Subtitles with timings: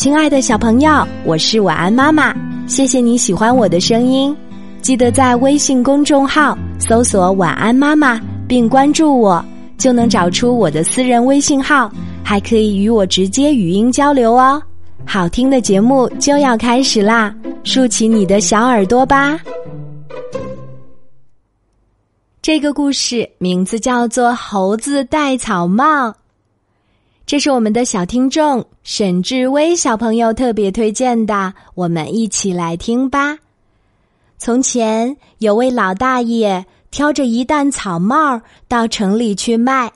[0.00, 2.34] 亲爱的小朋友，我是晚安妈妈，
[2.66, 4.34] 谢谢你喜欢我的声音。
[4.80, 8.18] 记得在微信公众号搜索“晚安妈妈”
[8.48, 9.44] 并关注我，
[9.76, 11.92] 就能找出我的私人微信号，
[12.24, 14.62] 还可以与我直接语音交流哦。
[15.04, 19.38] 好听的节目就要开始啦，竖起你的小耳朵吧。
[22.40, 26.08] 这个故事名字叫做《猴子戴草帽》。
[27.26, 33.38] 这是我们的小听众沈志威小朋友特别推荐的，我们一起来听吧。
[34.36, 39.92] 从前有位老大爷挑着一担草帽到城里去卖，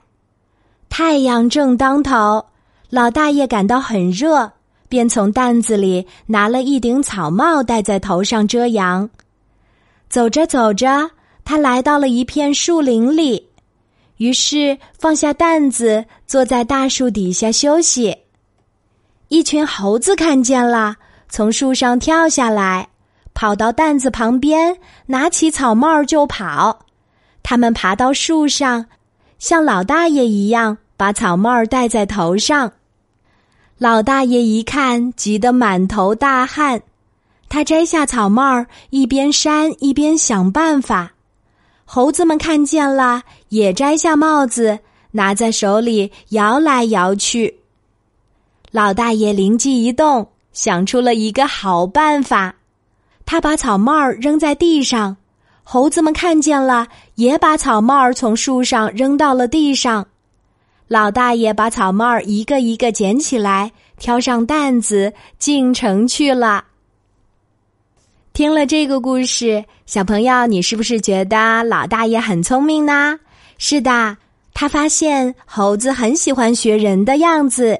[0.87, 2.45] 太阳正当头，
[2.89, 4.49] 老大爷感到很热，
[4.87, 9.09] 便从担子里拿了一顶草帽戴在头上遮阳。
[10.09, 11.09] 走着走着，
[11.43, 13.49] 他来到了一片树林里。
[14.17, 18.17] 于是放下担子，坐在大树底下休息。
[19.27, 20.95] 一群猴子看见了，
[21.27, 22.87] 从树上跳下来，
[23.33, 26.85] 跑到担子旁边，拿起草帽就跑。
[27.43, 28.85] 他们爬到树上，
[29.39, 32.71] 像老大爷一样把草帽戴在头上。
[33.77, 36.81] 老大爷一看，急得满头大汗。
[37.49, 41.14] 他摘下草帽，一边扇一边想办法。
[41.85, 44.79] 猴子们看见了，也摘下帽子，
[45.11, 47.59] 拿在手里摇来摇去。
[48.71, 52.55] 老大爷灵机一动，想出了一个好办法。
[53.25, 55.15] 他把草帽扔在地上，
[55.63, 60.07] 猴子们看见了，也把草帽从树上扔到了地上。
[60.87, 66.65] 老大爷把草帽一个一个捡起来，挑上担子，进城去了。
[68.35, 73.17] 听了这个故事，小朋友，你是不是觉得老大爷很聪明呢？
[73.57, 74.17] 是的，
[74.53, 77.79] 他发现猴子很喜欢学人的样子，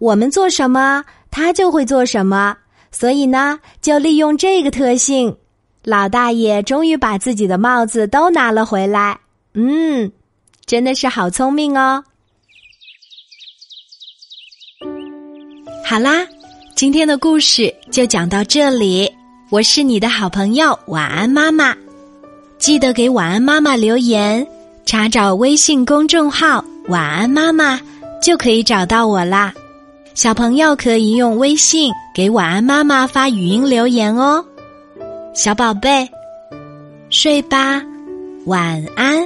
[0.00, 2.56] 我们做什么，他就会做什么，
[2.90, 5.36] 所以呢，就利用这个特性，
[5.84, 9.16] 老大爷终于把自己的帽子都拿了回来。
[9.54, 10.10] 嗯，
[10.66, 12.02] 真的是好聪明哦。
[15.84, 16.26] 好啦，
[16.74, 19.08] 今天的故事就讲到这里。
[19.52, 21.76] 我是你的好朋友晚安妈妈，
[22.56, 24.46] 记得给晚安妈妈留言，
[24.86, 27.78] 查找微信公众号“晚安妈妈”
[28.24, 29.52] 就可以找到我啦。
[30.14, 34.42] 小朋友可以用微信给晚安妈妈发语音留言哦。
[35.34, 36.08] 小宝贝，
[37.10, 37.82] 睡吧，
[38.46, 39.22] 晚安。